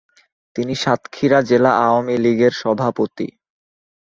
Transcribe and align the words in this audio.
তিনি 0.55 0.73
সাতক্ষীরা 0.75 1.39
জেলা 1.41 1.71
আওয়ামী 1.85 2.15
লীগের 2.17 2.53
সাভাপতি। 2.61 3.27